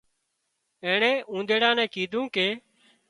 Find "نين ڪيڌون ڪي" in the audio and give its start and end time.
1.77-2.47